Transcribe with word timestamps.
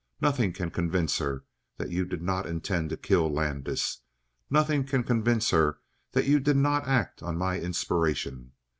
Nothing 0.19 0.51
can 0.51 0.71
convince 0.71 1.19
her 1.19 1.43
that 1.77 1.91
you 1.91 2.05
did 2.05 2.23
not 2.23 2.47
intend 2.47 2.89
to 2.89 2.97
kill 2.97 3.31
Landis; 3.31 3.99
nothing 4.49 4.83
can 4.83 5.03
convince 5.03 5.51
her 5.51 5.77
that 6.13 6.25
you 6.25 6.39
did 6.39 6.57
not 6.57 6.87
act 6.87 7.21
on 7.21 7.37
my 7.37 7.59
inspiration. 7.59 8.53